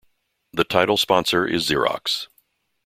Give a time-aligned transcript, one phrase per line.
[0.51, 2.27] The title sponsor is Xerox.